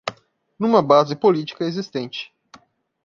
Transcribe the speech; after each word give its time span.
Numa 0.57 0.81
base 0.81 1.15
política 1.15 1.63
existente 1.63 2.33